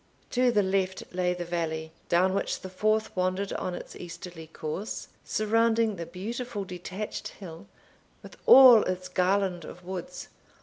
To 0.31 0.51
the 0.51 0.63
left 0.63 1.03
lay 1.13 1.35
the 1.35 1.45
valley, 1.45 1.91
down 2.09 2.33
which 2.33 2.61
the 2.61 2.71
Forth 2.71 3.15
wandered 3.15 3.53
on 3.53 3.75
its 3.75 3.95
easterly 3.95 4.47
course, 4.47 5.09
surrounding 5.23 5.95
the 5.95 6.07
beautiful 6.07 6.65
detached 6.65 7.27
hill, 7.27 7.67
with 8.23 8.35
all 8.47 8.81
its 8.85 9.07
garland 9.07 9.63
of 9.63 9.83
woods. 9.85 10.29